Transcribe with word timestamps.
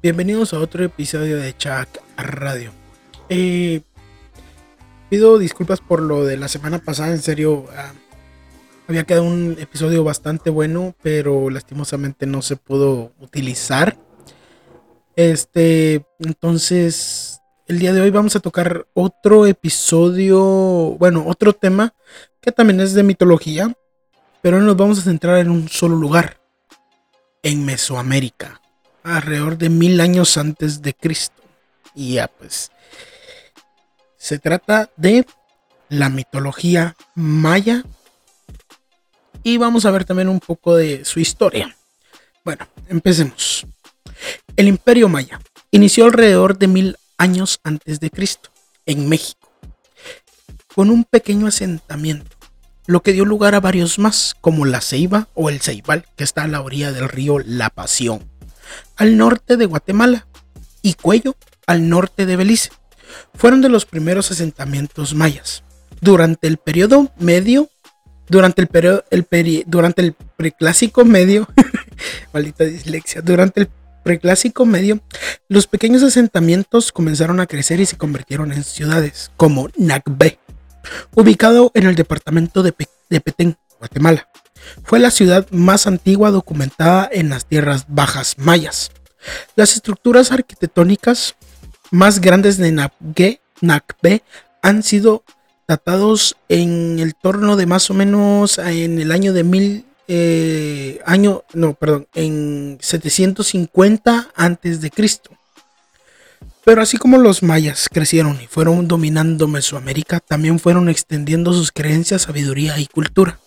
Bienvenidos 0.00 0.54
a 0.54 0.60
otro 0.60 0.84
episodio 0.84 1.38
de 1.38 1.56
Chuck 1.56 1.88
Radio. 2.16 2.70
Eh, 3.28 3.80
pido 5.10 5.38
disculpas 5.38 5.80
por 5.80 6.00
lo 6.00 6.24
de 6.24 6.36
la 6.36 6.46
semana 6.46 6.78
pasada, 6.78 7.10
en 7.10 7.20
serio. 7.20 7.66
ah, 7.76 7.92
había 8.86 9.02
quedado 9.02 9.24
un 9.24 9.56
episodio 9.58 10.04
bastante 10.04 10.50
bueno, 10.50 10.94
pero 11.02 11.50
lastimosamente 11.50 12.26
no 12.26 12.42
se 12.42 12.54
pudo 12.54 13.10
utilizar. 13.18 13.98
Este, 15.16 16.06
entonces, 16.20 17.40
el 17.66 17.80
día 17.80 17.92
de 17.92 18.00
hoy 18.00 18.10
vamos 18.10 18.36
a 18.36 18.40
tocar 18.40 18.86
otro 18.94 19.46
episodio, 19.46 20.38
bueno, 20.96 21.24
otro 21.26 21.52
tema 21.54 21.92
que 22.40 22.52
también 22.52 22.78
es 22.78 22.94
de 22.94 23.02
mitología, 23.02 23.76
pero 24.42 24.60
nos 24.60 24.76
vamos 24.76 25.00
a 25.00 25.02
centrar 25.02 25.38
en 25.38 25.50
un 25.50 25.68
solo 25.68 25.96
lugar, 25.96 26.40
en 27.42 27.64
Mesoamérica, 27.64 28.60
alrededor 29.16 29.58
de 29.58 29.68
mil 29.70 30.00
años 30.00 30.36
antes 30.36 30.82
de 30.82 30.94
Cristo. 30.94 31.42
Y 31.94 32.14
ya, 32.14 32.28
pues, 32.28 32.70
se 34.16 34.38
trata 34.38 34.90
de 34.96 35.26
la 35.88 36.08
mitología 36.08 36.96
maya 37.14 37.82
y 39.42 39.56
vamos 39.56 39.86
a 39.86 39.90
ver 39.90 40.04
también 40.04 40.28
un 40.28 40.40
poco 40.40 40.76
de 40.76 41.04
su 41.04 41.20
historia. 41.20 41.76
Bueno, 42.44 42.66
empecemos. 42.88 43.66
El 44.56 44.68
Imperio 44.68 45.08
Maya 45.08 45.40
inició 45.70 46.06
alrededor 46.06 46.58
de 46.58 46.66
mil 46.66 46.96
años 47.16 47.60
antes 47.62 48.00
de 48.00 48.10
Cristo 48.10 48.50
en 48.86 49.08
México, 49.08 49.50
con 50.74 50.90
un 50.90 51.04
pequeño 51.04 51.46
asentamiento, 51.46 52.36
lo 52.86 53.02
que 53.02 53.12
dio 53.12 53.24
lugar 53.24 53.54
a 53.54 53.60
varios 53.60 53.98
más, 53.98 54.34
como 54.40 54.64
la 54.64 54.80
Ceiba 54.80 55.28
o 55.34 55.50
el 55.50 55.60
Ceibal, 55.60 56.06
que 56.16 56.24
está 56.24 56.44
a 56.44 56.48
la 56.48 56.60
orilla 56.60 56.90
del 56.92 57.08
río 57.08 57.38
La 57.38 57.70
Pasión, 57.70 58.27
al 58.96 59.16
norte 59.16 59.56
de 59.56 59.66
Guatemala, 59.66 60.26
y 60.82 60.94
Cuello, 60.94 61.36
al 61.66 61.88
norte 61.88 62.26
de 62.26 62.36
Belice. 62.36 62.70
Fueron 63.34 63.60
de 63.60 63.68
los 63.68 63.86
primeros 63.86 64.30
asentamientos 64.30 65.14
mayas. 65.14 65.62
Durante 66.00 66.46
el 66.46 66.58
periodo 66.58 67.10
medio, 67.18 67.68
durante 68.28 68.62
el 68.62 68.68
periodo, 68.68 69.04
durante 69.66 70.02
el 70.02 70.14
preclásico 70.36 71.04
medio, 71.04 71.48
maldita 72.32 72.64
dislexia, 72.64 73.22
durante 73.22 73.62
el 73.62 73.68
preclásico 74.04 74.64
medio, 74.64 75.00
los 75.48 75.66
pequeños 75.66 76.02
asentamientos 76.02 76.92
comenzaron 76.92 77.40
a 77.40 77.46
crecer 77.46 77.80
y 77.80 77.86
se 77.86 77.96
convirtieron 77.96 78.52
en 78.52 78.64
ciudades, 78.64 79.30
como 79.36 79.68
Nacbé, 79.76 80.38
ubicado 81.14 81.70
en 81.74 81.86
el 81.86 81.96
departamento 81.96 82.62
de, 82.62 82.74
de 83.10 83.20
Petén, 83.20 83.56
Guatemala. 83.78 84.28
Fue 84.84 84.98
la 84.98 85.10
ciudad 85.10 85.46
más 85.50 85.86
antigua 85.86 86.30
documentada 86.30 87.08
en 87.10 87.28
las 87.28 87.46
tierras 87.46 87.86
bajas 87.88 88.36
mayas. 88.38 88.90
Las 89.56 89.74
estructuras 89.74 90.32
arquitectónicas 90.32 91.34
más 91.90 92.20
grandes 92.20 92.56
de 92.56 92.72
Nacbé, 92.72 93.40
Nacbé 93.60 94.22
han 94.62 94.82
sido 94.82 95.24
datados 95.66 96.36
en 96.48 96.98
el 96.98 97.14
torno 97.14 97.56
de 97.56 97.66
más 97.66 97.90
o 97.90 97.94
menos 97.94 98.58
en 98.58 98.98
el 98.98 99.12
año 99.12 99.32
de 99.32 99.44
mil 99.44 99.84
eh, 100.10 101.00
año 101.04 101.44
no 101.52 101.74
perdón 101.74 102.08
en 102.14 102.78
750 102.80 104.30
antes 104.34 104.80
de 104.80 104.90
Cristo 104.90 105.38
pero 106.68 106.82
así 106.82 106.98
como 106.98 107.16
los 107.16 107.42
mayas 107.42 107.88
crecieron 107.90 108.38
y 108.42 108.46
fueron 108.46 108.88
dominando 108.88 109.48
Mesoamérica, 109.48 110.20
también 110.20 110.58
fueron 110.58 110.90
extendiendo 110.90 111.54
sus 111.54 111.72
creencias, 111.72 112.20
sabiduría 112.20 112.78
y 112.78 112.84
cultura. 112.84 113.38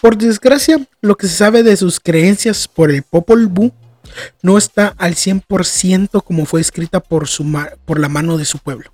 Por 0.00 0.16
desgracia, 0.16 0.78
lo 1.00 1.16
que 1.16 1.28
se 1.28 1.36
sabe 1.36 1.62
de 1.62 1.76
sus 1.76 2.00
creencias 2.00 2.68
por 2.68 2.90
el 2.90 3.02
Popol 3.02 3.46
Vuh 3.46 3.72
no 4.42 4.58
está 4.58 4.94
al 4.98 5.14
100% 5.14 6.22
como 6.22 6.46
fue 6.46 6.60
escrita 6.60 7.00
por, 7.00 7.28
su 7.28 7.44
por 7.84 7.98
la 7.98 8.08
mano 8.08 8.36
de 8.36 8.44
su 8.44 8.58
pueblo, 8.58 8.92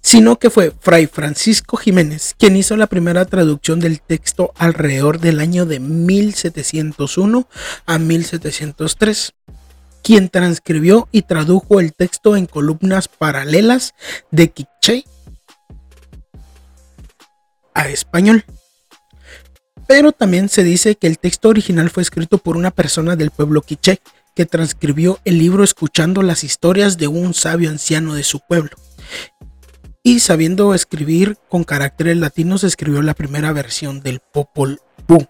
sino 0.00 0.38
que 0.38 0.50
fue 0.50 0.72
Fray 0.80 1.06
Francisco 1.06 1.76
Jiménez 1.76 2.34
quien 2.38 2.56
hizo 2.56 2.76
la 2.76 2.86
primera 2.86 3.24
traducción 3.24 3.80
del 3.80 4.00
texto 4.00 4.52
alrededor 4.56 5.18
del 5.20 5.40
año 5.40 5.66
de 5.66 5.80
1701 5.80 7.48
a 7.86 7.98
1703 7.98 9.34
quien 10.02 10.28
transcribió 10.28 11.08
y 11.12 11.22
tradujo 11.22 11.80
el 11.80 11.92
texto 11.94 12.36
en 12.36 12.46
columnas 12.46 13.08
paralelas 13.08 13.94
de 14.30 14.50
quiché 14.50 15.04
a 17.74 17.88
español. 17.88 18.44
Pero 19.86 20.12
también 20.12 20.48
se 20.48 20.64
dice 20.64 20.94
que 20.94 21.06
el 21.06 21.18
texto 21.18 21.48
original 21.48 21.90
fue 21.90 22.02
escrito 22.02 22.38
por 22.38 22.56
una 22.56 22.70
persona 22.70 23.16
del 23.16 23.30
pueblo 23.30 23.62
quiché 23.62 24.00
que 24.34 24.46
transcribió 24.46 25.20
el 25.24 25.38
libro 25.38 25.64
escuchando 25.64 26.22
las 26.22 26.44
historias 26.44 26.96
de 26.96 27.08
un 27.08 27.34
sabio 27.34 27.70
anciano 27.70 28.14
de 28.14 28.22
su 28.22 28.40
pueblo. 28.40 28.70
Y 30.02 30.20
sabiendo 30.20 30.74
escribir 30.74 31.36
con 31.48 31.64
caracteres 31.64 32.16
latinos, 32.16 32.64
escribió 32.64 33.02
la 33.02 33.14
primera 33.14 33.52
versión 33.52 34.00
del 34.00 34.20
Popol 34.20 34.80
Vuh. 35.06 35.26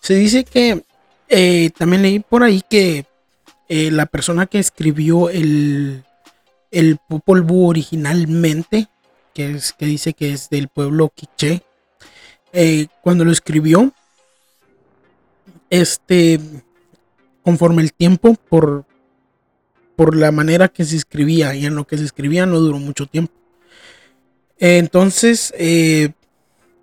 Se 0.00 0.14
dice 0.14 0.44
que 0.44 0.84
eh, 1.28 1.70
también 1.76 2.02
leí 2.02 2.20
por 2.20 2.42
ahí 2.42 2.62
que 2.68 3.04
eh, 3.68 3.90
la 3.90 4.06
persona 4.06 4.46
que 4.46 4.58
escribió 4.58 5.28
el, 5.28 6.04
el 6.70 6.98
Popol 7.08 7.42
Vuh 7.42 7.68
originalmente, 7.68 8.88
que, 9.34 9.52
es, 9.52 9.72
que 9.72 9.86
dice 9.86 10.14
que 10.14 10.32
es 10.32 10.48
del 10.48 10.68
pueblo 10.68 11.12
quiché, 11.14 11.62
eh, 12.52 12.88
cuando 13.02 13.24
lo 13.24 13.32
escribió, 13.32 13.92
este, 15.70 16.40
conforme 17.42 17.82
el 17.82 17.92
tiempo, 17.92 18.36
por, 18.48 18.84
por 19.96 20.16
la 20.16 20.32
manera 20.32 20.68
que 20.68 20.84
se 20.84 20.96
escribía 20.96 21.54
y 21.54 21.66
en 21.66 21.74
lo 21.74 21.86
que 21.86 21.98
se 21.98 22.04
escribía 22.04 22.46
no 22.46 22.58
duró 22.58 22.78
mucho 22.78 23.06
tiempo. 23.06 23.32
Entonces, 24.58 25.54
eh, 25.56 26.10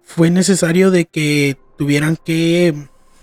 fue 0.03 0.31
necesario 0.31 0.89
de 0.89 1.05
que 1.05 1.57
tuvieran 1.77 2.17
que 2.17 2.73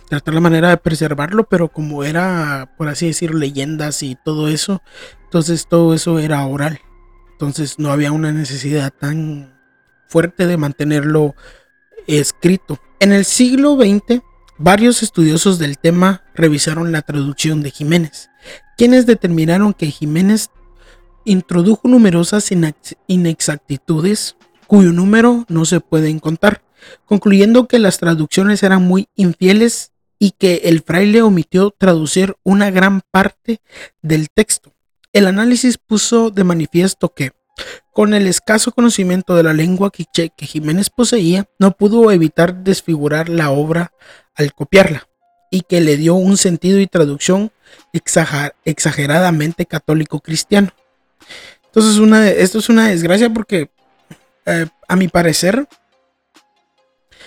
tratar 0.08 0.34
la 0.34 0.40
manera 0.40 0.68
de 0.68 0.76
preservarlo, 0.76 1.44
pero 1.44 1.68
como 1.68 2.04
era, 2.04 2.72
por 2.76 2.88
así 2.88 3.06
decir, 3.06 3.34
leyendas 3.34 4.02
y 4.02 4.16
todo 4.22 4.48
eso, 4.48 4.82
entonces 5.24 5.66
todo 5.66 5.94
eso 5.94 6.18
era 6.18 6.46
oral. 6.46 6.80
Entonces 7.32 7.78
no 7.78 7.90
había 7.90 8.12
una 8.12 8.30
necesidad 8.30 8.92
tan 8.92 9.58
fuerte 10.08 10.46
de 10.46 10.56
mantenerlo 10.56 11.34
escrito. 12.06 12.78
En 13.00 13.12
el 13.12 13.24
siglo 13.24 13.76
XX, 13.76 14.22
varios 14.58 15.02
estudiosos 15.02 15.58
del 15.58 15.78
tema 15.78 16.22
revisaron 16.34 16.92
la 16.92 17.02
traducción 17.02 17.62
de 17.62 17.70
Jiménez, 17.70 18.30
quienes 18.76 19.06
determinaron 19.06 19.72
que 19.72 19.90
Jiménez 19.90 20.50
introdujo 21.24 21.88
numerosas 21.88 22.50
inex- 22.50 22.96
inexactitudes 23.06 24.36
cuyo 24.66 24.92
número 24.92 25.44
no 25.48 25.64
se 25.64 25.80
pueden 25.80 26.18
contar, 26.18 26.62
concluyendo 27.04 27.66
que 27.66 27.78
las 27.78 27.98
traducciones 27.98 28.62
eran 28.62 28.82
muy 28.82 29.08
infieles 29.14 29.92
y 30.18 30.32
que 30.32 30.62
el 30.64 30.82
fraile 30.82 31.22
omitió 31.22 31.70
traducir 31.70 32.36
una 32.44 32.70
gran 32.70 33.02
parte 33.10 33.60
del 34.02 34.28
texto. 34.30 34.72
El 35.12 35.26
análisis 35.26 35.78
puso 35.78 36.30
de 36.30 36.44
manifiesto 36.44 37.14
que, 37.14 37.32
con 37.92 38.14
el 38.14 38.26
escaso 38.26 38.72
conocimiento 38.72 39.36
de 39.36 39.44
la 39.44 39.52
lengua 39.52 39.90
quiché 39.90 40.30
que 40.36 40.46
Jiménez 40.46 40.90
poseía, 40.90 41.46
no 41.58 41.72
pudo 41.72 42.10
evitar 42.10 42.64
desfigurar 42.64 43.28
la 43.28 43.50
obra 43.50 43.92
al 44.34 44.52
copiarla, 44.52 45.08
y 45.50 45.60
que 45.60 45.80
le 45.80 45.96
dio 45.96 46.14
un 46.14 46.36
sentido 46.36 46.80
y 46.80 46.88
traducción 46.88 47.52
exager- 47.92 48.54
exageradamente 48.64 49.66
católico 49.66 50.18
cristiano. 50.20 50.72
Entonces, 51.66 51.92
esto 52.38 52.58
es 52.58 52.68
una 52.68 52.88
desgracia 52.88 53.30
porque, 53.30 53.70
eh, 54.46 54.66
a 54.88 54.96
mi 54.96 55.08
parecer, 55.08 55.68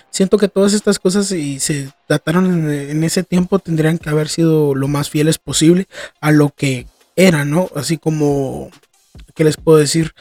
siento 0.10 0.38
que 0.38 0.48
todas 0.48 0.74
estas 0.74 1.00
cosas 1.00 1.28
si 1.28 1.60
se 1.60 1.90
dataron 2.07 2.46
en, 2.46 2.90
en 2.90 3.04
ese 3.04 3.24
tiempo 3.24 3.60
tendrían 3.60 3.98
que 3.98 4.10
haber 4.10 4.30
sido 4.30 4.75
lo 4.75 4.88
más 4.88 5.10
fieles 5.10 5.38
posible 5.38 5.88
a 6.19 6.31
lo 6.31 6.50
que 6.50 6.88
era, 7.16 7.46
¿no? 7.46 7.69
Así 7.75 7.98
como, 7.98 8.69
¿qué 9.38 9.44
les 9.44 9.56
puedo 9.56 9.78
decir? 9.78 10.13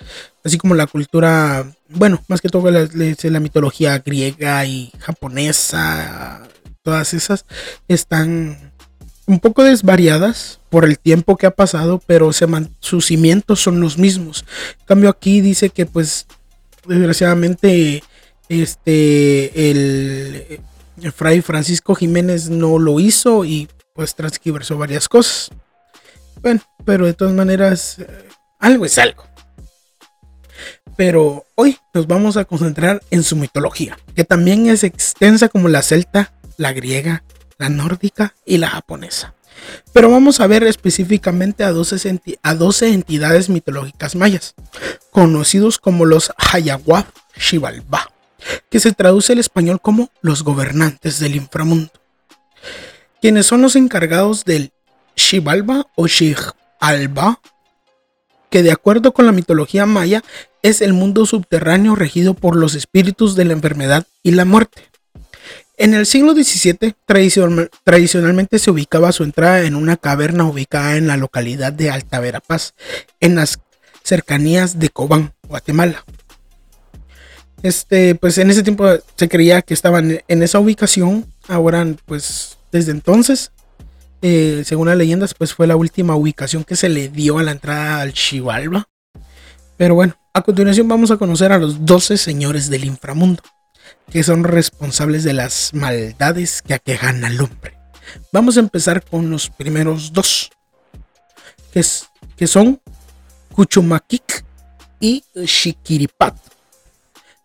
Así 0.45 0.59
como 0.59 0.75
la 0.75 0.87
cultura, 0.87 1.67
bueno, 1.89 2.23
más 2.29 2.43
que 2.43 2.51
todo 2.51 2.71
la, 2.71 3.41
mitología 3.41 3.99
griega 3.99 4.65
y 4.67 4.93
japonesa, 4.99 6.47
todas 6.83 7.15
esas 7.15 7.47
están 7.89 8.73
un 9.25 9.41
poco 9.41 9.65
desvariadas 9.65 10.61
por 10.69 10.85
el 10.85 10.99
tiempo 10.99 11.37
que 11.37 11.47
ha 11.47 11.51
pasado, 11.51 12.01
pero 12.07 12.33
se 12.35 12.47
sus 12.81 13.07
cimientos 13.07 13.61
son 13.61 13.81
los 13.81 13.97
mismos. 13.97 14.45
En 14.81 14.87
cambio 14.87 15.09
aquí 15.09 15.41
dice 15.41 15.71
que 15.71 15.87
pues 15.87 16.27
desgraciadamente 16.87 18.05
este 18.51 19.71
el, 19.71 20.61
fray 21.13 21.41
Francisco 21.41 21.95
Jiménez 21.95 22.51
no 22.51 22.79
lo 22.79 23.01
hizo 23.01 23.47
y 23.47 23.67
pues 23.95 24.15
transgiversó 24.15 24.77
varias 24.77 25.09
cosas. 25.09 25.51
Bueno, 26.43 26.61
pero 26.85 27.07
de 27.07 27.15
todas 27.15 27.35
maneras 27.35 27.97
algo 28.59 28.85
es 28.85 28.99
algo. 28.99 29.25
Pero 30.97 31.45
hoy 31.55 31.79
nos 31.93 32.07
vamos 32.07 32.37
a 32.37 32.45
concentrar 32.45 33.03
en 33.11 33.23
su 33.23 33.37
mitología, 33.37 33.99
que 34.15 34.25
también 34.25 34.67
es 34.69 34.83
extensa 34.83 35.49
como 35.49 35.69
la 35.69 35.83
celta, 35.83 36.33
la 36.57 36.73
griega, 36.73 37.23
la 37.59 37.69
nórdica 37.69 38.35
y 38.47 38.59
la 38.59 38.71
japonesa. 38.71 39.35
Pero 39.93 40.11
vamos 40.11 40.41
a 40.41 40.47
ver 40.47 40.63
específicamente 40.65 41.65
a 41.65 41.73
12, 41.73 42.21
a 42.43 42.55
12 42.55 42.89
entidades 42.93 43.49
mitológicas 43.49 44.15
mayas, 44.15 44.55
conocidos 45.11 45.79
como 45.79 46.05
los 46.05 46.33
Hayaguab 46.37 47.07
Xibalba, 47.37 48.11
que 48.71 48.81
se 48.81 48.93
traduce 48.93 49.33
al 49.33 49.39
español 49.39 49.81
como 49.81 50.11
los 50.21 50.43
gobernantes 50.45 51.19
del 51.19 51.37
inframundo, 51.37 51.91
quienes 53.21 53.47
son 53.47 53.63
los 53.63 53.77
encargados 53.77 54.45
del 54.45 54.73
Xibalba 55.15 55.87
o 55.95 56.07
Xibalba, 56.07 57.41
que 58.57 58.63
de 58.63 58.73
acuerdo 58.73 59.13
con 59.13 59.27
la 59.27 59.33
mitología 59.33 59.85
maya 59.85 60.25
es 60.63 60.81
el 60.81 60.95
mundo 60.95 61.27
subterráneo 61.27 61.95
regido 61.95 62.33
por 62.33 62.57
los 62.57 62.75
espíritus 62.75 63.37
de 63.37 63.45
la 63.45 63.53
enfermedad 63.53 64.07
y 64.23 64.31
la 64.31 64.47
muerte. 64.47 64.81
En 65.77 65.93
el 65.93 66.07
siglo 66.07 66.33
XVII, 66.33 66.95
tradicionalmente 67.85 68.59
se 68.59 68.71
ubicaba 68.71 69.13
su 69.13 69.25
entrada 69.25 69.61
en 69.65 69.75
una 69.75 69.99
caverna 69.99 70.47
ubicada 70.47 70.97
en 70.97 71.07
la 71.07 71.19
localidad 71.19 71.71
de 71.75 71.91
Alta 71.91 72.19
Verapaz, 72.19 72.73
en 73.21 73.35
las 73.35 73.59
cercanías 74.03 74.79
de 74.79 74.89
Cobán, 74.89 75.35
Guatemala. 75.47 76.07
Este, 77.63 78.15
pues 78.15 78.39
en 78.39 78.51
ese 78.51 78.63
tiempo 78.63 78.89
se 79.17 79.29
creía 79.29 79.61
que 79.61 79.75
estaban 79.75 80.23
en 80.27 80.43
esa 80.43 80.61
ubicación. 80.61 81.31
Ahora, 81.47 81.87
pues 82.07 82.57
desde 82.73 82.93
entonces, 82.93 83.53
eh, 84.29 84.65
según 84.65 84.89
las 84.89 84.97
leyendas, 84.97 85.35
pues 85.35 85.55
fue 85.55 85.69
la 85.69 85.77
última 85.77 86.17
ubicación 86.17 86.65
que 86.65 86.75
se 86.75 86.89
le 86.89 87.09
dio 87.09 87.39
a 87.39 87.45
la 87.45 87.53
entrada 87.53 88.01
al 88.01 88.13
Chivalba. 88.13 88.89
Pero 89.77 89.95
bueno, 89.95 90.17
a 90.35 90.43
continuación 90.43 90.89
vamos 90.89 91.13
a 91.13 91.17
conocer 91.17 91.53
a 91.53 91.59
los 91.59 91.87
12 91.87 92.17
señores 92.17 92.69
del 92.69 92.85
inframundo 92.85 93.43
que 94.11 94.25
son 94.25 94.43
responsables 94.43 95.23
de 95.23 95.33
las 95.33 95.75
maldades 95.75 96.61
que 96.63 96.75
aquejan 96.75 97.25
al 97.25 97.41
hombre. 97.41 97.79
Vamos 98.33 98.57
a 98.57 98.61
empezar 98.61 99.05
con 99.05 99.31
los 99.31 99.49
primeros 99.49 100.13
dos, 100.13 100.51
que, 101.73 102.47
son 102.49 102.81
Kuchumakik 103.53 104.45
y 104.99 105.23
Shikiripat. 105.35 106.37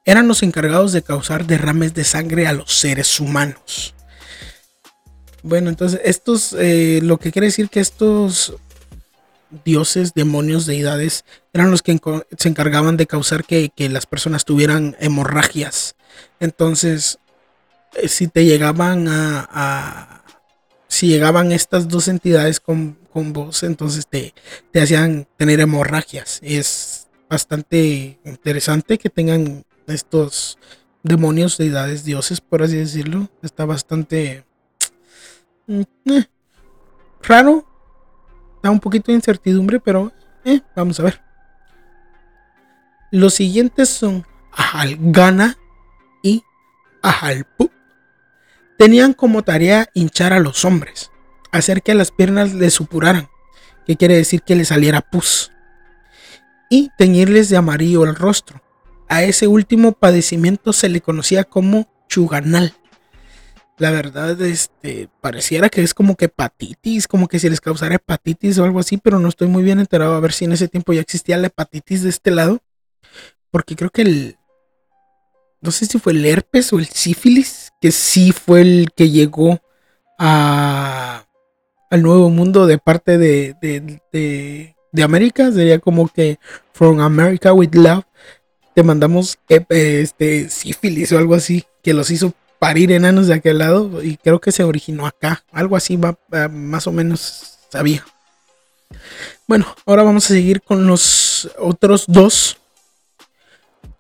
Eran 0.04 0.28
los 0.28 0.42
encargados 0.42 0.94
de 0.94 1.04
causar 1.04 1.46
derrames 1.46 1.94
de 1.94 2.04
sangre 2.04 2.48
a 2.48 2.54
los 2.54 2.74
seres 2.74 3.20
humanos. 3.20 3.94
Bueno, 5.44 5.70
entonces 5.70 6.00
estos, 6.04 6.54
eh, 6.54 7.00
lo 7.02 7.18
que 7.18 7.32
quiere 7.32 7.48
decir 7.48 7.70
que 7.70 7.80
estos 7.80 8.54
dioses, 9.66 10.14
demonios, 10.14 10.66
deidades, 10.66 11.26
eran 11.54 11.72
los 11.72 11.82
que 11.82 12.00
se 12.38 12.50
encargaban 12.50 12.98
de 12.98 13.08
causar 13.08 13.44
que, 13.44 13.72
las 13.90 14.06
personas 14.06 14.46
tuvieran 14.46 14.96
hemorragias. 15.00 15.96
Entonces, 16.40 17.20
eh, 17.96 18.08
si 18.08 18.28
te 18.28 18.46
llegaban 18.46 19.08
a, 19.10 20.24
si 20.88 21.08
llegaban 21.08 21.52
estas 21.52 21.88
dos 21.88 22.08
entidades 22.08 22.60
con, 22.60 22.98
con 23.12 23.34
vos, 23.34 23.64
entonces 23.64 24.08
te, 24.08 24.34
te 24.72 24.82
hacían 24.82 25.28
tener 25.38 25.60
hemorragias. 25.60 26.40
Es 26.44 27.08
bastante 27.30 28.20
interesante 28.26 28.98
que 28.98 29.10
tengan 29.10 29.66
estos 29.88 30.58
demonios, 31.04 31.58
deidades, 31.58 32.04
dioses, 32.06 32.42
por 32.42 32.64
así 32.64 32.78
decirlo. 32.78 33.30
Está 33.42 33.66
bastante 33.66 34.46
eh, 36.06 36.26
raro, 37.24 37.66
Da 38.62 38.70
un 38.70 38.80
poquito 38.80 39.12
de 39.12 39.16
incertidumbre, 39.16 39.80
pero 39.80 40.12
eh, 40.46 40.62
vamos 40.76 41.00
a 41.00 41.04
ver. 41.04 41.22
Los 43.12 43.34
siguientes 43.34 43.90
son 43.90 44.26
Ajalgana 44.52 45.58
y 46.22 46.44
Ajalpu. 47.02 47.72
Tenían 48.78 49.14
como 49.14 49.44
tarea 49.44 49.90
hinchar 49.94 50.34
a 50.34 50.40
los 50.40 50.64
hombres, 50.64 51.12
hacer 51.52 51.82
que 51.82 51.94
las 51.94 52.12
piernas 52.12 52.54
les 52.54 52.74
supuraran, 52.74 53.30
que 53.86 53.96
quiere 53.96 54.16
decir 54.16 54.42
que 54.44 54.56
les 54.56 54.70
saliera 54.70 55.02
pus, 55.02 55.52
y 56.70 56.90
teñirles 56.98 57.50
de 57.50 57.58
amarillo 57.58 58.06
el 58.06 58.16
rostro. 58.16 58.62
A 59.08 59.24
ese 59.24 59.48
último 59.48 59.92
padecimiento 59.92 60.72
se 60.72 60.90
le 60.90 61.02
conocía 61.02 61.44
como 61.44 61.92
chuganal 62.08 62.74
la 63.82 63.90
verdad, 63.90 64.40
este, 64.44 65.10
pareciera 65.22 65.68
que 65.68 65.82
es 65.82 65.96
como 65.96 66.16
que 66.16 66.26
hepatitis, 66.26 67.08
como 67.08 67.28
que 67.28 67.40
si 67.40 67.50
les 67.50 67.60
causara 67.60 67.96
hepatitis 67.96 68.60
o 68.60 68.64
algo 68.64 68.80
así, 68.80 68.98
pero 68.98 69.18
no 69.18 69.28
estoy 69.28 69.48
muy 69.48 69.64
bien 69.64 69.80
enterado 69.80 70.14
a 70.14 70.20
ver 70.20 70.34
si 70.34 70.46
en 70.46 70.52
ese 70.52 70.68
tiempo 70.68 70.94
ya 70.94 71.02
existía 71.02 71.36
la 71.38 71.48
hepatitis 71.48 72.04
de 72.04 72.10
este 72.10 72.30
lado, 72.30 72.60
porque 73.50 73.76
creo 73.76 73.90
que 73.90 74.04
el, 74.04 74.38
no 75.62 75.72
sé 75.72 75.88
si 75.88 75.98
fue 75.98 76.14
el 76.14 76.24
herpes 76.24 76.72
o 76.74 76.78
el 76.78 76.86
sífilis, 76.86 77.72
que 77.82 77.92
sí 77.92 78.32
fue 78.32 78.62
el 78.62 78.90
que 78.96 79.10
llegó 79.10 79.60
a, 80.20 81.26
al 81.90 82.04
nuevo 82.04 82.30
mundo 82.30 82.68
de 82.68 82.78
parte 82.78 83.18
de, 83.18 83.56
de, 83.64 84.76
de, 84.92 85.04
América, 85.04 85.52
sería 85.52 85.80
como 85.80 86.08
que 86.08 86.38
From 86.72 87.00
America 87.00 87.52
with 87.52 87.74
Love, 87.74 88.04
te 88.76 88.84
mandamos 88.84 89.40
este 89.50 90.50
sífilis 90.50 91.12
o 91.14 91.18
algo 91.18 91.34
así, 91.34 91.64
que 91.82 91.96
los 91.96 92.12
hizo 92.12 92.32
parir 92.62 92.92
enanos 92.92 93.26
de 93.26 93.34
aquel 93.34 93.58
lado 93.58 94.04
y 94.04 94.18
creo 94.18 94.40
que 94.40 94.52
se 94.52 94.64
originó 94.64 95.08
acá. 95.08 95.44
Algo 95.52 95.76
así 95.76 95.98
va, 95.98 96.16
más 96.48 96.86
o 96.86 96.92
menos 96.92 97.58
sabía. 97.72 98.06
Bueno, 99.48 99.66
ahora 99.88 100.04
vamos 100.04 100.26
a 100.26 100.36
seguir 100.36 100.62
con 100.62 100.86
los 100.86 101.50
otros 101.58 102.06
dos. 102.08 102.60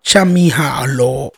Chamihalo. 0.04 1.34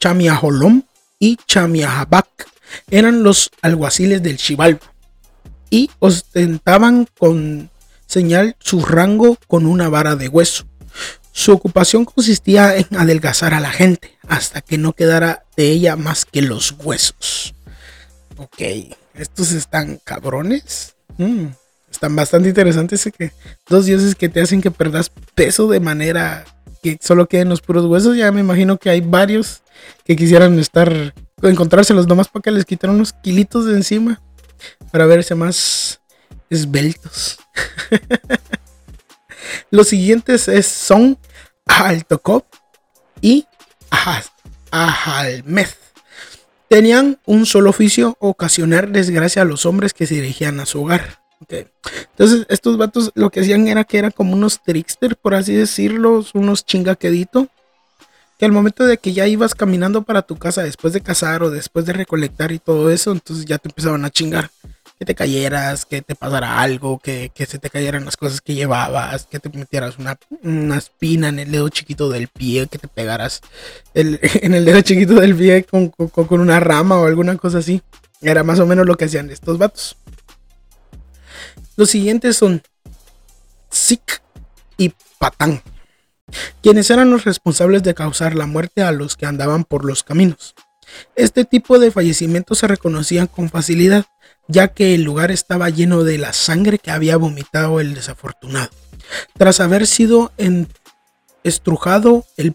Chamiaholom 0.00 0.82
y 1.20 1.36
Chamiahabak 1.46 2.48
eran 2.90 3.22
los 3.22 3.52
alguaciles 3.62 4.20
del 4.24 4.38
Chivalba 4.38 4.80
y 5.70 5.88
ostentaban 6.00 7.06
con 7.16 7.70
señal 8.06 8.56
su 8.58 8.84
rango 8.84 9.38
con 9.46 9.66
una 9.66 9.88
vara 9.88 10.16
de 10.16 10.26
hueso. 10.26 10.64
Su 11.36 11.50
ocupación 11.50 12.04
consistía 12.04 12.76
en 12.76 12.86
adelgazar 12.96 13.54
a 13.54 13.60
la 13.60 13.72
gente 13.72 14.16
hasta 14.28 14.60
que 14.60 14.78
no 14.78 14.92
quedara 14.92 15.44
de 15.56 15.66
ella 15.66 15.96
más 15.96 16.24
que 16.24 16.42
los 16.42 16.76
huesos. 16.78 17.56
Ok, 18.36 18.62
estos 19.14 19.50
están 19.50 20.00
cabrones. 20.04 20.94
Mm, 21.18 21.46
están 21.90 22.14
bastante 22.14 22.48
interesantes. 22.50 23.10
Que 23.18 23.32
dos 23.68 23.86
dioses 23.86 24.14
que 24.14 24.28
te 24.28 24.40
hacen 24.40 24.62
que 24.62 24.70
perdas 24.70 25.10
peso 25.34 25.66
de 25.66 25.80
manera 25.80 26.44
que 26.84 26.98
solo 27.02 27.26
queden 27.26 27.48
los 27.48 27.60
puros 27.60 27.84
huesos. 27.86 28.16
Ya 28.16 28.30
me 28.30 28.40
imagino 28.40 28.78
que 28.78 28.90
hay 28.90 29.00
varios 29.00 29.62
que 30.04 30.14
quisieran 30.14 30.56
estar, 30.60 31.14
encontrárselos 31.42 32.06
nomás 32.06 32.28
para 32.28 32.44
que 32.44 32.52
les 32.52 32.64
quitaran 32.64 32.94
unos 32.94 33.12
kilitos 33.12 33.66
de 33.66 33.72
encima 33.72 34.22
para 34.92 35.06
verse 35.06 35.34
más 35.34 36.00
esbeltos. 36.48 37.38
Los 39.70 39.88
siguientes 39.88 40.48
es, 40.48 40.66
son 40.66 41.18
Ahaltokop 41.66 42.44
y 43.20 43.46
Ahalmeth. 44.70 45.76
Tenían 46.68 47.18
un 47.26 47.46
solo 47.46 47.70
oficio, 47.70 48.16
ocasionar 48.20 48.90
desgracia 48.90 49.42
a 49.42 49.44
los 49.44 49.66
hombres 49.66 49.92
que 49.92 50.06
se 50.06 50.14
dirigían 50.14 50.60
a 50.60 50.66
su 50.66 50.82
hogar. 50.82 51.20
Entonces, 51.48 52.46
estos 52.48 52.76
vatos 52.78 53.12
lo 53.14 53.30
que 53.30 53.40
hacían 53.40 53.68
era 53.68 53.84
que 53.84 53.98
eran 53.98 54.10
como 54.10 54.32
unos 54.32 54.62
trickster, 54.62 55.16
por 55.16 55.34
así 55.34 55.54
decirlo, 55.54 56.24
unos 56.32 56.64
chingaqueditos. 56.64 57.48
Que 58.38 58.46
al 58.46 58.52
momento 58.52 58.84
de 58.84 58.98
que 58.98 59.12
ya 59.12 59.28
ibas 59.28 59.54
caminando 59.54 60.02
para 60.02 60.22
tu 60.22 60.36
casa 60.36 60.62
después 60.62 60.92
de 60.92 61.00
cazar 61.00 61.42
o 61.44 61.50
después 61.50 61.86
de 61.86 61.92
recolectar 61.92 62.50
y 62.50 62.58
todo 62.58 62.90
eso, 62.90 63.12
entonces 63.12 63.44
ya 63.44 63.58
te 63.58 63.68
empezaban 63.68 64.04
a 64.04 64.10
chingar 64.10 64.50
que 65.04 65.12
te 65.12 65.14
cayeras, 65.14 65.84
que 65.84 66.00
te 66.00 66.14
pasara 66.14 66.60
algo, 66.62 66.98
que, 66.98 67.30
se 67.36 67.58
te 67.58 67.68
cayeran 67.68 68.06
las 68.06 68.16
cosas 68.16 68.40
que 68.40 68.54
llevabas, 68.54 69.26
que 69.26 69.38
te 69.38 69.50
metieras 69.50 69.96
una, 69.98 70.78
espina 70.78 71.28
en 71.28 71.38
el 71.38 71.52
dedo 71.52 71.68
chiquito 71.68 72.08
del 72.08 72.28
pie, 72.28 72.66
que 72.68 72.78
te 72.78 72.88
pegaras 72.88 73.42
en 73.94 74.54
el 74.54 74.64
dedo 74.64 74.80
chiquito 74.80 75.14
del 75.14 75.36
pie 75.36 75.64
con, 75.64 75.92
una 76.40 76.58
rama 76.58 76.98
o 76.98 77.04
alguna 77.04 77.36
cosa 77.36 77.58
así. 77.58 77.82
Era 78.22 78.42
más 78.42 78.58
o 78.60 78.66
menos 78.66 78.86
lo 78.86 78.96
que 78.96 79.04
hacían 79.04 79.28
estos 79.28 79.58
vatos. 79.58 79.96
Los 81.76 81.90
siguientes 81.90 82.38
son 82.38 82.62
Sik 83.70 84.22
y 84.78 84.94
Patán, 85.18 85.60
quienes 86.62 86.88
eran 86.90 87.10
los 87.10 87.24
responsables 87.24 87.82
de 87.82 87.94
causar 87.94 88.34
la 88.34 88.46
muerte 88.46 88.82
a 88.82 88.92
los 88.92 89.16
que 89.16 89.26
andaban 89.26 89.64
por 89.64 89.84
los 89.84 90.02
caminos. 90.02 90.54
Este 91.14 91.44
tipo 91.44 91.78
de 91.78 91.90
fallecimientos 91.90 92.58
se 92.58 92.68
reconocían 92.68 93.26
con 93.26 93.50
facilidad, 93.50 94.06
ya 94.48 94.68
que 94.68 94.94
el 94.94 95.02
lugar 95.02 95.30
estaba 95.30 95.70
lleno 95.70 96.04
de 96.04 96.18
la 96.18 96.32
sangre 96.32 96.78
que 96.78 96.90
había 96.90 97.16
vomitado 97.16 97.80
el 97.80 97.94
desafortunado. 97.94 98.70
Tras 99.36 99.60
haber 99.60 99.86
sido 99.86 100.32
estrujado 101.42 102.24
el 102.36 102.54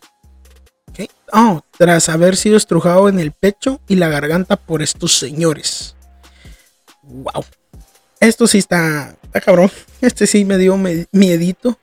oh, 1.34 1.62
tras 1.78 2.10
haber 2.10 2.36
sido 2.36 2.58
estrujado 2.58 3.10
en 3.10 3.20
el 3.20 3.32
pecho 3.32 3.80
y 3.88 3.96
la 3.96 4.10
garganta 4.10 4.56
por 4.56 4.82
estos 4.82 5.18
señores. 5.18 5.96
Wow. 7.04 7.46
Esto 8.20 8.48
sí 8.48 8.58
está, 8.58 9.16
está 9.24 9.42
cabrón. 9.42 9.72
Este 10.02 10.28
sí 10.28 10.46
me 10.46 10.58
dio 10.58 10.78
miedito. 11.12 11.78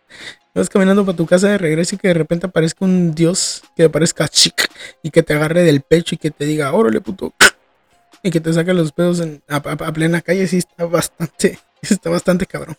Vas 0.54 0.70
caminando 0.70 1.04
para 1.04 1.16
tu 1.16 1.26
casa 1.26 1.48
de 1.48 1.58
regreso 1.58 1.94
y 1.94 1.98
que 1.98 2.08
de 2.08 2.14
repente 2.14 2.46
aparezca 2.46 2.84
un 2.84 3.14
dios 3.14 3.62
que 3.76 3.84
aparezca 3.84 4.26
chic 4.26 4.70
y 5.02 5.10
que 5.10 5.22
te 5.22 5.34
agarre 5.34 5.62
del 5.62 5.82
pecho 5.82 6.14
y 6.14 6.18
que 6.18 6.30
te 6.30 6.46
diga, 6.46 6.72
órale 6.72 7.02
puto, 7.02 7.34
y 8.26 8.30
que 8.32 8.40
te 8.40 8.52
saque 8.52 8.74
los 8.74 8.90
pedos 8.90 9.20
en, 9.20 9.40
a, 9.46 9.60
plena 9.92 10.20
calle, 10.20 10.48
sí 10.48 10.56
está 10.56 10.84
bastante, 10.84 11.60
está 11.80 12.10
bastante 12.10 12.44
cabrón. 12.44 12.76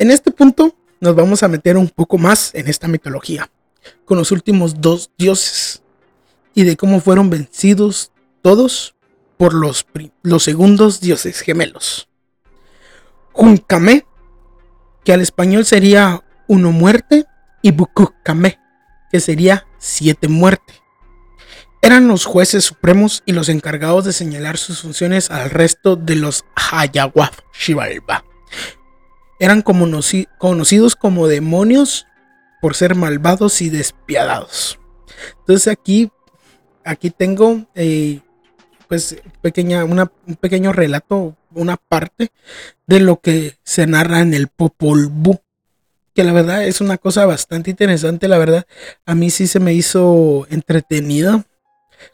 En 0.00 0.10
este 0.10 0.32
punto 0.32 0.74
nos 0.98 1.14
vamos 1.14 1.44
a 1.44 1.48
meter 1.48 1.76
un 1.76 1.88
poco 1.88 2.18
más 2.18 2.52
en 2.56 2.66
esta 2.66 2.88
mitología, 2.88 3.48
con 4.04 4.18
los 4.18 4.32
últimos 4.32 4.80
dos 4.80 5.12
dioses 5.16 5.80
y 6.54 6.64
de 6.64 6.76
cómo 6.76 7.00
fueron 7.00 7.30
vencidos 7.30 8.10
todos 8.42 8.96
por 9.36 9.54
los, 9.54 9.86
los 10.22 10.42
segundos 10.42 11.00
dioses 11.00 11.40
gemelos. 11.40 12.08
Junkame, 13.30 14.06
que 15.04 15.12
al 15.12 15.20
español 15.20 15.64
sería 15.64 16.24
uno 16.48 16.72
muerte, 16.72 17.26
y 17.62 17.70
Bukukame, 17.70 18.58
que 19.12 19.20
sería 19.20 19.68
siete 19.78 20.26
muerte. 20.26 20.73
Eran 21.84 22.08
los 22.08 22.24
jueces 22.24 22.64
supremos 22.64 23.22
y 23.26 23.32
los 23.32 23.50
encargados 23.50 24.06
de 24.06 24.14
señalar 24.14 24.56
sus 24.56 24.80
funciones 24.80 25.30
al 25.30 25.50
resto 25.50 25.96
de 25.96 26.16
los 26.16 26.46
Hayawaf 26.56 27.40
Shivalba. 27.52 28.24
Eran 29.38 29.60
conocidos 29.60 30.96
como 30.96 31.28
demonios 31.28 32.06
por 32.62 32.74
ser 32.74 32.94
malvados 32.94 33.60
y 33.60 33.68
despiadados. 33.68 34.78
Entonces 35.40 35.68
aquí, 35.68 36.10
aquí 36.86 37.10
tengo 37.10 37.66
eh, 37.74 38.20
pues 38.88 39.18
pequeña, 39.42 39.84
un 39.84 40.08
pequeño 40.40 40.72
relato, 40.72 41.36
una 41.52 41.76
parte 41.76 42.32
de 42.86 43.00
lo 43.00 43.20
que 43.20 43.58
se 43.62 43.86
narra 43.86 44.20
en 44.20 44.32
el 44.32 44.48
Popol 44.48 45.08
Vuh 45.08 45.36
que 46.14 46.24
la 46.24 46.32
verdad 46.32 46.64
es 46.64 46.80
una 46.80 46.96
cosa 46.96 47.26
bastante 47.26 47.70
interesante, 47.70 48.28
la 48.28 48.38
verdad. 48.38 48.64
A 49.04 49.14
mí 49.14 49.28
sí 49.28 49.48
se 49.48 49.58
me 49.60 49.74
hizo 49.74 50.46
entretenido. 50.48 51.44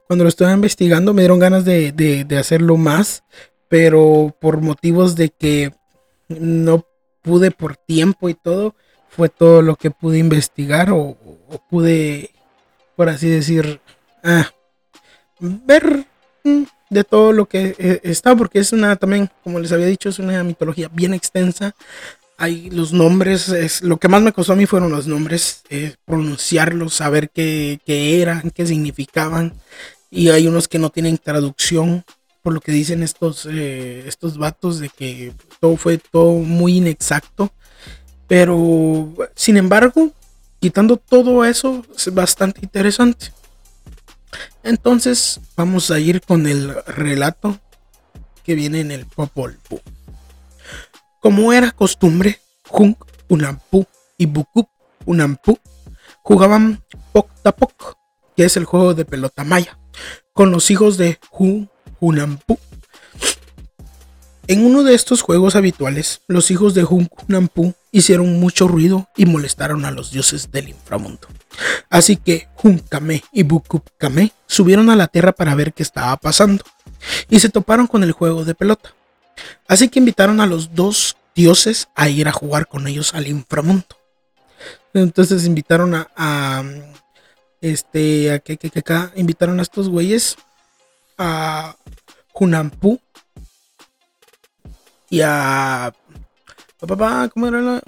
Cuando 0.06 0.24
lo 0.24 0.28
estaba 0.28 0.52
investigando 0.52 1.14
me 1.14 1.22
dieron 1.22 1.38
ganas 1.38 1.64
de, 1.64 2.26
hacerlo 2.38 2.76
más, 2.76 3.24
pero 3.68 4.34
por 4.40 4.60
motivos 4.60 5.16
de 5.16 5.30
que 5.30 5.72
no 6.28 6.84
pude 7.22 7.50
por 7.50 7.76
tiempo 7.76 8.28
y 8.28 8.34
todo, 8.34 8.74
fue 9.08 9.28
todo 9.28 9.62
lo 9.62 9.76
que 9.76 9.90
pude 9.90 10.18
investigar 10.18 10.90
o, 10.92 11.16
pude, 11.68 12.30
por 12.96 13.08
así 13.08 13.28
decir, 13.28 13.80
ah, 14.22 14.48
ver 15.38 16.06
mm, 16.44 16.62
de 16.90 17.04
todo 17.04 17.32
lo 17.32 17.46
que 17.46 17.74
eh, 17.78 18.00
está, 18.04 18.36
porque 18.36 18.60
es 18.60 18.72
una 18.72 18.96
también, 18.96 19.30
como 19.42 19.58
les 19.58 19.72
había 19.72 19.86
dicho, 19.86 20.08
es 20.08 20.18
una 20.18 20.42
mitología 20.44 20.88
bien 20.92 21.14
extensa 21.14 21.74
hay 22.40 22.70
los 22.70 22.94
nombres, 22.94 23.50
es, 23.50 23.82
lo 23.82 23.98
que 23.98 24.08
más 24.08 24.22
me 24.22 24.32
costó 24.32 24.54
a 24.54 24.56
mí 24.56 24.64
fueron 24.64 24.90
los 24.90 25.06
nombres, 25.06 25.62
eh, 25.68 25.94
pronunciarlos, 26.06 26.94
saber 26.94 27.28
qué, 27.28 27.78
eran, 27.86 28.50
qué 28.50 28.66
significaban. 28.66 29.52
Y 30.10 30.30
hay 30.30 30.48
unos 30.48 30.66
que 30.66 30.78
no 30.78 30.88
tienen 30.88 31.18
traducción, 31.18 32.02
por 32.42 32.54
lo 32.54 32.62
que 32.62 32.72
dicen 32.72 33.02
estos, 33.02 33.46
eh, 33.46 34.04
estos 34.06 34.38
vatos 34.38 34.80
de 34.80 34.88
que 34.88 35.34
todo 35.60 35.76
fue 35.76 35.98
todo 35.98 36.32
muy 36.38 36.78
inexacto. 36.78 37.52
Pero, 38.26 39.12
sin 39.34 39.58
embargo, 39.58 40.10
quitando 40.60 40.96
todo 40.96 41.44
eso, 41.44 41.84
es 41.94 42.12
bastante 42.14 42.60
interesante. 42.62 43.32
Entonces, 44.62 45.40
vamos 45.56 45.90
a 45.90 46.00
ir 46.00 46.22
con 46.22 46.46
el 46.46 46.74
relato 46.86 47.60
que 48.44 48.54
viene 48.54 48.80
en 48.80 48.92
el 48.92 49.04
Popol 49.04 49.58
Vuh. 49.68 49.80
Como 51.20 51.52
era 51.52 51.70
costumbre, 51.70 52.40
Jung 52.66 52.96
Unampu 53.28 53.86
y 54.16 54.24
Bukup 54.24 54.68
Unampu 55.04 55.58
jugaban 56.22 56.82
Pok 57.12 57.28
que 58.34 58.44
es 58.44 58.56
el 58.56 58.64
juego 58.64 58.94
de 58.94 59.04
pelota 59.04 59.44
maya, 59.44 59.78
con 60.32 60.50
los 60.50 60.70
hijos 60.70 60.96
de 60.96 61.18
Jung 61.28 61.66
Unampu. 62.00 62.58
En 64.46 64.64
uno 64.64 64.82
de 64.82 64.94
estos 64.94 65.20
juegos 65.20 65.56
habituales, 65.56 66.22
los 66.26 66.50
hijos 66.50 66.72
de 66.72 66.84
Jung 66.84 67.08
Unampu 67.28 67.74
hicieron 67.92 68.40
mucho 68.40 68.66
ruido 68.66 69.06
y 69.14 69.26
molestaron 69.26 69.84
a 69.84 69.90
los 69.90 70.12
dioses 70.12 70.50
del 70.50 70.70
inframundo. 70.70 71.28
Así 71.90 72.16
que 72.16 72.48
Jung 72.54 72.80
Kame 72.88 73.22
y 73.30 73.42
Bukup 73.42 73.90
Kame 73.98 74.32
subieron 74.46 74.88
a 74.88 74.96
la 74.96 75.08
tierra 75.08 75.32
para 75.32 75.54
ver 75.54 75.74
qué 75.74 75.82
estaba 75.82 76.16
pasando 76.16 76.64
y 77.28 77.40
se 77.40 77.50
toparon 77.50 77.86
con 77.86 78.02
el 78.04 78.12
juego 78.12 78.46
de 78.46 78.54
pelota. 78.54 78.94
Así 79.66 79.88
que 79.88 79.98
invitaron 79.98 80.40
a 80.40 80.46
los 80.46 80.74
dos 80.74 81.16
dioses 81.34 81.88
a 81.94 82.08
ir 82.08 82.28
a 82.28 82.32
jugar 82.32 82.66
con 82.66 82.86
ellos 82.86 83.14
al 83.14 83.26
inframundo. 83.26 83.86
Entonces 84.92 85.46
invitaron 85.46 85.94
a, 85.94 86.64
este, 87.60 88.32
a 88.32 88.38
que, 88.40 88.58
acá 88.76 89.12
invitaron 89.14 89.58
a 89.60 89.62
estos 89.62 89.88
güeyes 89.88 90.36
a 91.16 91.76
Hunampu 92.34 93.00
y 95.08 95.20
a 95.22 95.92
papá, 96.80 97.28
¿cómo 97.28 97.46
era 97.46 97.60
la? 97.60 97.82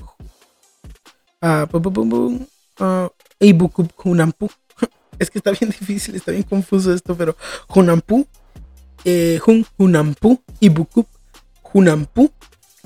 A 1.40 1.68
Hunampu. 4.04 4.50
Es 5.18 5.30
que 5.30 5.38
está 5.38 5.52
bien 5.52 5.70
difícil, 5.70 6.16
está 6.16 6.32
bien 6.32 6.42
confuso 6.42 6.92
esto, 6.92 7.14
pero 7.14 7.36
Hunampu, 7.68 8.26
eh, 9.04 9.38
Hun 9.46 9.64
Hunampu 9.76 10.42
y 10.58 10.68
Bukup 10.68 11.06
Hunampu 11.72 12.30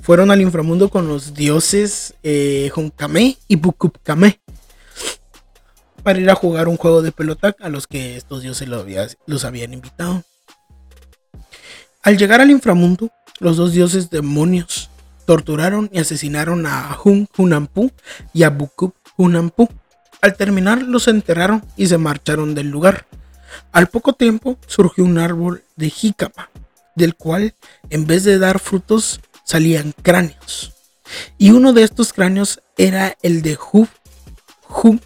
fueron 0.03 0.31
al 0.31 0.41
inframundo 0.41 0.89
con 0.89 1.09
los 1.09 1.35
dioses 1.35 2.15
eh, 2.23 2.71
y 3.49 3.57
Bukupkame 3.57 4.41
para 6.07 6.21
ir 6.21 6.31
a 6.31 6.37
jugar 6.37 6.69
un 6.69 6.77
juego 6.77 7.03
de 7.03 7.11
pelota 7.11 7.57
a 7.59 7.69
los 7.69 7.89
que 7.89 8.17
estos 8.17 8.41
dioses 8.41 8.69
los, 9.27 9.45
habían 9.45 9.73
invitado. 9.73 10.23
Al 12.01 12.17
llegar 12.17 12.41
al 12.41 12.53
inframundo, 12.53 13.11
los 13.41 13.57
dos 13.57 13.73
dioses 13.73 14.09
demonios 14.09 14.89
torturaron 15.25 15.91
y 15.93 15.99
asesinaron 15.99 16.65
a 16.65 16.97
Hun 17.03 17.27
Hunampu 17.37 17.91
y 18.33 18.45
a 18.45 18.51
Bukup 18.51 18.95
Hunampu. 19.17 19.69
Al 20.21 20.37
terminar, 20.37 20.81
los 20.81 21.09
enterraron 21.09 21.65
y 21.77 21.89
se 21.89 21.99
marcharon 21.99 22.55
del 22.55 22.71
lugar. 22.71 23.09
Al 23.73 23.89
poco 23.89 24.13
tiempo 24.13 24.59
surgió 24.69 25.03
un 25.03 25.19
árbol 25.19 25.65
de 25.75 25.91
jícama, 25.91 26.51
del 26.97 27.15
cual 27.15 27.55
en 27.91 28.07
vez 28.07 28.25
de 28.25 28.39
dar 28.39 28.59
frutos 28.59 29.21
salían 29.45 29.95
cráneos. 30.03 30.73
Y 31.39 31.51
uno 31.51 31.73
de 31.73 31.85
estos 31.85 32.13
cráneos 32.13 32.61
era 32.77 33.17
el 33.23 33.43
de 33.43 33.57
Hum, 33.73 33.87
Hum 34.69 34.99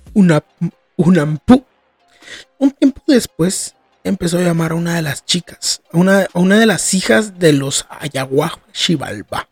Unampu. 0.96 1.64
Un 2.58 2.70
tiempo 2.70 3.02
después 3.06 3.74
empezó 4.04 4.38
a 4.38 4.42
llamar 4.42 4.72
a 4.72 4.76
una 4.76 4.96
de 4.96 5.02
las 5.02 5.24
chicas, 5.24 5.82
a 5.92 5.98
una, 5.98 6.58
de 6.58 6.66
las 6.66 6.94
hijas 6.94 7.38
de 7.38 7.52
los 7.52 7.86
Ayahuah 7.90 8.58
Shivalba, 8.72 9.48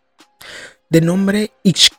de 0.89 1.01
nombre 1.01 1.53
Ich, 1.63 1.91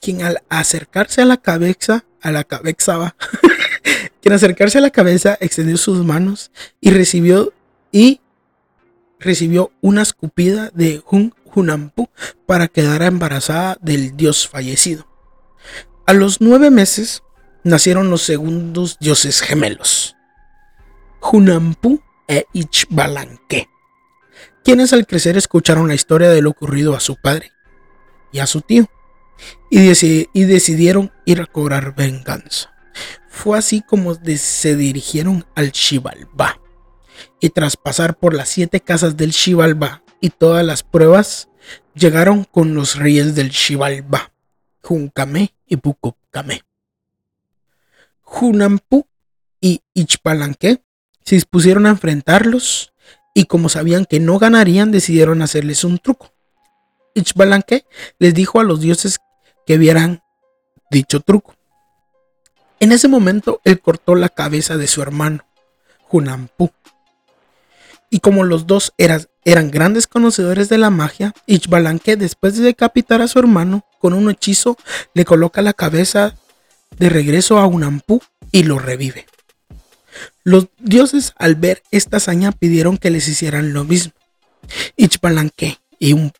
quien 0.00 0.22
al 0.22 0.42
acercarse 0.48 1.22
a 1.22 1.24
la 1.24 1.36
cabeza, 1.36 2.04
a 2.20 2.30
la 2.32 2.44
cabeza 2.44 2.96
va, 2.98 3.16
quien 4.20 4.34
acercarse 4.34 4.78
a 4.78 4.82
la 4.82 4.90
cabeza 4.90 5.38
extendió 5.40 5.76
sus 5.76 6.04
manos 6.04 6.50
y 6.80 6.90
recibió 6.90 7.52
y 7.92 8.20
recibió 9.20 9.70
una 9.82 10.02
escupida 10.02 10.70
de 10.74 11.02
Hun 11.08 11.34
Hunampu 11.54 12.08
para 12.46 12.66
quedar 12.66 13.02
embarazada 13.02 13.76
del 13.80 14.16
dios 14.16 14.48
fallecido. 14.48 15.06
A 16.06 16.14
los 16.14 16.40
nueve 16.40 16.70
meses 16.70 17.22
nacieron 17.62 18.10
los 18.10 18.22
segundos 18.22 18.98
dioses 18.98 19.40
gemelos, 19.40 20.16
Hunampu 21.20 22.02
e 22.26 22.46
Ichbalanque, 22.52 23.68
quienes 24.64 24.92
al 24.92 25.06
crecer 25.06 25.36
escucharon 25.36 25.86
la 25.86 25.94
historia 25.94 26.30
de 26.30 26.42
lo 26.42 26.50
ocurrido 26.50 26.96
a 26.96 27.00
su 27.00 27.16
padre 27.16 27.52
y 28.32 28.40
a 28.40 28.46
su 28.46 28.62
tío 28.62 28.88
y, 29.70 29.90
y 30.32 30.44
decidieron 30.44 31.12
ir 31.26 31.40
a 31.40 31.46
cobrar 31.46 31.94
venganza. 31.94 32.72
Fue 33.28 33.58
así 33.58 33.82
como 33.82 34.14
se 34.14 34.76
dirigieron 34.76 35.46
al 35.54 35.70
Shivalba 35.70 36.61
y 37.40 37.50
tras 37.50 37.76
pasar 37.76 38.16
por 38.16 38.34
las 38.34 38.48
siete 38.48 38.80
casas 38.80 39.16
del 39.16 39.30
Shivalba 39.30 40.02
y 40.20 40.30
todas 40.30 40.64
las 40.64 40.82
pruebas, 40.82 41.48
llegaron 41.94 42.44
con 42.44 42.74
los 42.74 42.96
reyes 42.96 43.34
del 43.34 43.50
Shivalba, 43.50 44.32
Junkame 44.82 45.54
y 45.66 45.76
Bukupkame. 45.76 46.62
Junampu 48.20 49.06
y 49.60 49.82
Ichpalanque 49.94 50.82
se 51.24 51.34
dispusieron 51.34 51.86
a 51.86 51.90
enfrentarlos 51.90 52.92
y 53.34 53.44
como 53.44 53.68
sabían 53.68 54.04
que 54.04 54.20
no 54.20 54.38
ganarían 54.38 54.90
decidieron 54.90 55.42
hacerles 55.42 55.84
un 55.84 55.98
truco. 55.98 56.32
Ichpalanque 57.14 57.84
les 58.18 58.34
dijo 58.34 58.60
a 58.60 58.64
los 58.64 58.80
dioses 58.80 59.20
que 59.66 59.78
vieran 59.78 60.22
dicho 60.90 61.20
truco. 61.20 61.54
En 62.80 62.92
ese 62.92 63.08
momento 63.08 63.60
él 63.64 63.80
cortó 63.80 64.14
la 64.14 64.28
cabeza 64.28 64.76
de 64.76 64.86
su 64.86 65.02
hermano, 65.02 65.44
Junampu, 66.08 66.70
y 68.12 68.20
como 68.20 68.44
los 68.44 68.66
dos 68.66 68.92
eran, 68.98 69.70
grandes 69.70 70.06
conocedores 70.06 70.68
de 70.68 70.76
la 70.76 70.90
magia, 70.90 71.32
Ichbalanque 71.46 72.16
después 72.16 72.58
de 72.58 72.62
decapitar 72.62 73.22
a 73.22 73.26
su 73.26 73.38
hermano 73.38 73.86
con 73.98 74.12
un 74.12 74.30
hechizo 74.30 74.76
le 75.14 75.24
coloca 75.24 75.62
la 75.62 75.72
cabeza 75.72 76.36
de 76.98 77.08
regreso 77.08 77.58
a 77.58 77.66
Unampu 77.66 78.20
y 78.52 78.64
lo 78.64 78.78
revive. 78.78 79.24
Los 80.44 80.68
dioses 80.78 81.32
al 81.38 81.54
ver 81.54 81.82
esta 81.90 82.18
hazaña 82.18 82.52
pidieron 82.52 82.98
que 82.98 83.10
les 83.10 83.26
hicieran 83.28 83.72
lo 83.72 83.84
mismo. 83.84 84.12
Ichpalanque 84.96 85.78
y, 85.98 86.12
un, 86.12 86.32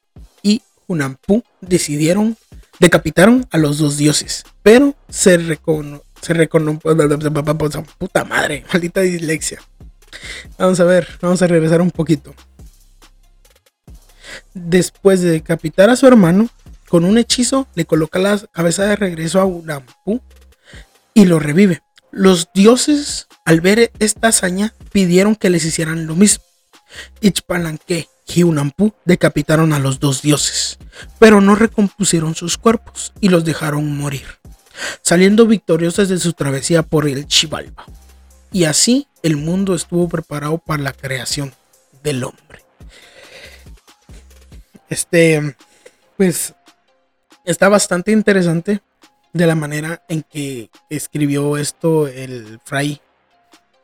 y 0.42 0.60
Hunampu 0.88 1.42
decidieron, 1.62 2.36
decapitaron 2.80 3.46
a 3.50 3.56
los 3.56 3.78
dos 3.78 3.96
dioses, 3.96 4.44
pero 4.62 4.94
se 5.08 5.38
recono, 5.38 6.02
se 6.20 6.34
recono, 6.34 6.78
puta 7.98 8.24
madre, 8.26 8.66
maldita 8.70 9.00
dislexia. 9.00 9.62
Vamos 10.58 10.80
a 10.80 10.84
ver, 10.84 11.08
vamos 11.20 11.42
a 11.42 11.46
regresar 11.46 11.80
un 11.80 11.90
poquito. 11.90 12.34
Después 14.54 15.20
de 15.20 15.30
decapitar 15.30 15.90
a 15.90 15.96
su 15.96 16.06
hermano, 16.06 16.48
con 16.88 17.04
un 17.04 17.18
hechizo 17.18 17.66
le 17.74 17.86
coloca 17.86 18.18
la 18.18 18.38
cabeza 18.52 18.84
de 18.84 18.96
regreso 18.96 19.40
a 19.40 19.44
Unampu 19.44 20.20
y 21.14 21.24
lo 21.24 21.38
revive. 21.38 21.82
Los 22.10 22.48
dioses, 22.54 23.28
al 23.46 23.62
ver 23.62 23.92
esta 23.98 24.28
hazaña, 24.28 24.74
pidieron 24.92 25.34
que 25.34 25.48
les 25.48 25.64
hicieran 25.64 26.06
lo 26.06 26.14
mismo. 26.14 26.44
Ichpalanque 27.22 28.08
y 28.34 28.42
Unampu 28.42 28.92
decapitaron 29.04 29.72
a 29.72 29.78
los 29.78 30.00
dos 30.00 30.22
dioses, 30.22 30.78
pero 31.18 31.40
no 31.40 31.54
recompusieron 31.54 32.34
sus 32.34 32.58
cuerpos 32.58 33.12
y 33.20 33.28
los 33.28 33.44
dejaron 33.44 33.96
morir, 33.96 34.26
saliendo 35.02 35.46
victoriosos 35.46 36.08
de 36.08 36.18
su 36.18 36.32
travesía 36.34 36.82
por 36.82 37.08
el 37.08 37.26
Chivalba. 37.26 37.86
Y 38.52 38.64
así 38.64 39.08
el 39.22 39.36
mundo 39.36 39.74
estuvo 39.74 40.08
preparado 40.08 40.58
para 40.58 40.82
la 40.82 40.92
creación 40.92 41.54
del 42.02 42.24
hombre. 42.24 42.62
Este, 44.88 45.56
pues, 46.16 46.54
está 47.44 47.68
bastante 47.70 48.12
interesante 48.12 48.82
de 49.32 49.46
la 49.46 49.54
manera 49.54 50.02
en 50.08 50.22
que 50.22 50.70
escribió 50.90 51.56
esto 51.56 52.06
el 52.06 52.60
Fray 52.64 53.00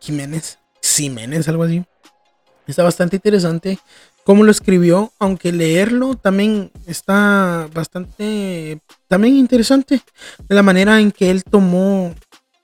Jiménez, 0.00 0.58
Jiménez, 0.82 1.48
algo 1.48 1.62
así. 1.62 1.84
Está 2.66 2.82
bastante 2.82 3.16
interesante 3.16 3.78
cómo 4.24 4.44
lo 4.44 4.50
escribió, 4.50 5.10
aunque 5.18 5.52
leerlo 5.52 6.14
también 6.14 6.70
está 6.86 7.66
bastante, 7.72 8.78
también 9.06 9.36
interesante. 9.36 10.02
De 10.46 10.54
la 10.54 10.62
manera 10.62 11.00
en 11.00 11.10
que 11.10 11.30
él 11.30 11.44
tomó 11.44 12.14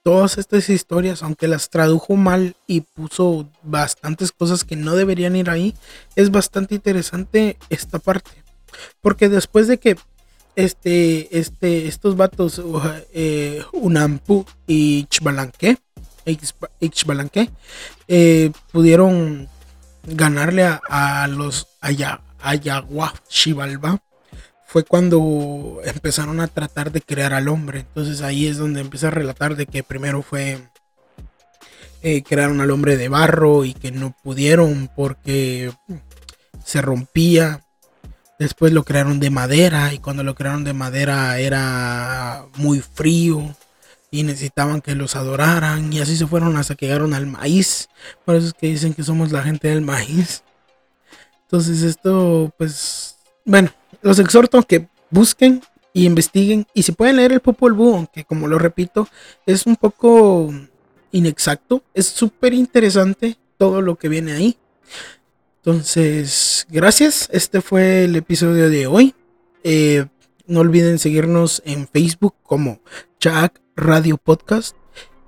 todas 0.04 0.38
estas 0.38 0.68
historias, 0.68 1.22
aunque 1.22 1.48
las 1.48 1.70
tradujo 1.70 2.14
mal 2.14 2.54
y 2.66 2.82
puso 2.82 3.48
bastantes 3.62 4.30
cosas 4.30 4.62
que 4.62 4.76
no 4.76 4.94
deberían 4.94 5.34
ir 5.34 5.50
ahí, 5.50 5.74
es 6.14 6.30
bastante 6.30 6.76
interesante 6.76 7.56
esta 7.70 7.98
parte. 7.98 8.30
Porque 9.00 9.28
después 9.28 9.66
de 9.66 9.78
que 9.78 9.96
este, 10.56 11.36
este, 11.38 11.88
estos 11.88 12.16
vatos, 12.16 12.62
eh, 13.12 13.64
Unampu 13.72 14.44
y 14.66 15.06
Chbalanque, 15.06 15.78
eh, 18.08 18.52
pudieron 18.72 19.48
ganarle 20.04 20.64
a, 20.64 21.26
los 21.28 21.66
Ayahuasca 21.80 23.22
Shivalba, 23.30 24.02
fue 24.74 24.82
cuando 24.82 25.80
empezaron 25.84 26.40
a 26.40 26.48
tratar 26.48 26.90
de 26.90 27.00
crear 27.00 27.32
al 27.32 27.46
hombre. 27.46 27.78
Entonces 27.78 28.22
ahí 28.22 28.48
es 28.48 28.58
donde 28.58 28.80
empieza 28.80 29.06
a 29.06 29.12
relatar 29.12 29.54
de 29.54 29.66
que 29.66 29.84
primero 29.84 30.20
fue 30.20 30.58
eh, 32.02 32.24
crearon 32.24 32.60
al 32.60 32.72
hombre 32.72 32.96
de 32.96 33.08
barro 33.08 33.64
y 33.64 33.72
que 33.72 33.92
no 33.92 34.16
pudieron 34.24 34.90
porque 34.96 35.70
se 36.64 36.82
rompía. 36.82 37.62
Después 38.40 38.72
lo 38.72 38.82
crearon 38.82 39.20
de 39.20 39.30
madera 39.30 39.94
y 39.94 40.00
cuando 40.00 40.24
lo 40.24 40.34
crearon 40.34 40.64
de 40.64 40.72
madera 40.72 41.38
era 41.38 42.44
muy 42.56 42.80
frío 42.80 43.54
y 44.10 44.24
necesitaban 44.24 44.80
que 44.80 44.96
los 44.96 45.14
adoraran 45.14 45.92
y 45.92 46.00
así 46.00 46.16
se 46.16 46.26
fueron 46.26 46.56
hasta 46.56 46.74
que 46.74 46.86
llegaron 46.86 47.14
al 47.14 47.28
maíz. 47.28 47.90
Por 48.24 48.34
eso 48.34 48.48
es 48.48 48.54
que 48.54 48.66
dicen 48.66 48.92
que 48.92 49.04
somos 49.04 49.30
la 49.30 49.44
gente 49.44 49.68
del 49.68 49.82
maíz. 49.82 50.42
Entonces 51.44 51.82
esto 51.82 52.52
pues 52.58 53.14
bueno, 53.44 53.70
los 54.02 54.18
exhorto 54.18 54.58
a 54.58 54.62
que 54.62 54.88
busquen 55.10 55.62
y 55.92 56.06
investiguen. 56.06 56.66
Y 56.74 56.82
si 56.82 56.92
pueden 56.92 57.16
leer 57.16 57.32
el 57.32 57.40
Popol 57.40 57.72
Vuh, 57.72 57.94
aunque 57.96 58.24
como 58.24 58.48
lo 58.48 58.58
repito, 58.58 59.08
es 59.46 59.66
un 59.66 59.76
poco 59.76 60.52
inexacto. 61.12 61.82
Es 61.94 62.06
súper 62.06 62.52
interesante 62.52 63.38
todo 63.56 63.80
lo 63.80 63.96
que 63.96 64.08
viene 64.08 64.32
ahí. 64.32 64.58
Entonces, 65.58 66.66
gracias. 66.68 67.28
Este 67.32 67.62
fue 67.62 68.04
el 68.04 68.16
episodio 68.16 68.68
de 68.68 68.86
hoy. 68.86 69.14
Eh, 69.62 70.06
no 70.46 70.60
olviden 70.60 70.98
seguirnos 70.98 71.62
en 71.64 71.88
Facebook 71.88 72.34
como 72.42 72.80
Chaak 73.18 73.62
Radio 73.76 74.18
Podcast, 74.18 74.76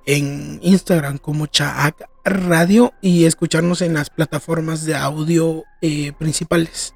en 0.05 0.59
Instagram 0.63 1.17
como 1.17 1.47
Chaak 1.47 2.07
Radio 2.25 2.93
y 3.01 3.25
escucharnos 3.25 3.81
en 3.81 3.95
las 3.95 4.11
plataformas 4.11 4.85
de 4.85 4.95
audio 4.95 5.65
eh, 5.81 6.13
principales. 6.19 6.96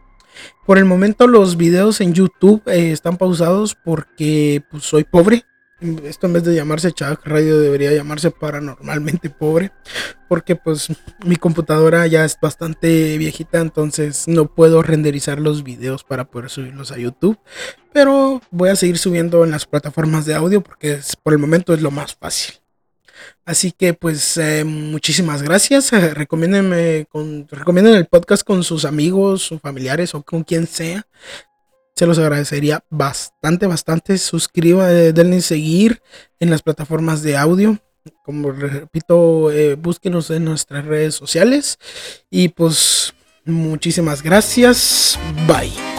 Por 0.66 0.79
el 0.79 0.85
momento 0.85 1.26
los 1.26 1.57
videos 1.57 2.00
en 2.00 2.14
YouTube 2.14 2.62
eh, 2.66 2.92
están 2.92 3.16
pausados 3.16 3.74
porque 3.74 4.62
pues, 4.70 4.85
soy 4.85 5.05
pobre. 5.05 5.44
Esto 6.05 6.26
en 6.26 6.35
vez 6.35 6.44
de 6.44 6.55
llamarse 6.55 6.92
Chuck 6.92 7.24
Radio 7.24 7.59
debería 7.59 7.90
llamarse 7.92 8.31
paranormalmente 8.31 9.31
pobre. 9.31 9.72
Porque 10.29 10.55
pues 10.55 10.88
mi 11.24 11.37
computadora 11.37 12.07
ya 12.07 12.24
es 12.24 12.38
bastante 12.40 13.16
viejita. 13.18 13.61
Entonces 13.61 14.29
no 14.29 14.55
puedo 14.55 14.83
renderizar 14.83 15.40
los 15.40 15.62
videos 15.62 16.05
para 16.05 16.31
poder 16.31 16.50
subirlos 16.50 16.92
a 16.92 16.98
YouTube. 16.98 17.38
Pero 17.92 18.40
voy 18.50 18.68
a 18.68 18.76
seguir 18.76 18.98
subiendo 18.98 19.42
en 19.44 19.50
las 19.50 19.66
plataformas 19.66 20.26
de 20.26 20.35
audio 20.35 20.61
porque 20.61 21.00
por 21.22 21.33
el 21.33 21.38
momento 21.38 21.74
es 21.74 21.83
lo 21.83 21.90
más 21.90 22.14
fácil. 22.14 22.59
Así 23.44 23.72
que 23.72 23.94
pues 23.94 24.37
eh, 24.37 24.64
muchísimas 24.64 25.42
gracias. 25.42 25.90
Recomiéndenme 26.14 27.06
con, 27.11 27.46
recomienden 27.48 27.94
el 27.94 28.06
podcast 28.06 28.44
con 28.44 28.62
sus 28.62 28.85
amigos, 28.85 29.42
sus 29.42 29.61
familiares 29.61 30.14
o 30.14 30.22
con 30.22 30.44
quien 30.44 30.66
sea. 30.66 31.06
Se 31.94 32.06
los 32.06 32.18
agradecería 32.18 32.83
bastante, 32.88 33.66
bastante. 33.66 34.16
Suscriba, 34.18 34.90
eh, 34.92 35.12
denle 35.12 35.40
seguir 35.42 36.00
en 36.38 36.50
las 36.50 36.62
plataformas 36.62 37.22
de 37.22 37.37
audio. 37.37 37.78
Como 38.24 38.52
repito, 38.52 39.50
eh, 39.50 39.74
búsquenos 39.74 40.30
en 40.30 40.44
nuestras 40.44 40.85
redes 40.85 41.14
sociales. 41.14 41.78
Y 42.30 42.48
pues 42.48 43.12
muchísimas 43.44 44.22
gracias. 44.22 45.18
Bye. 45.46 45.89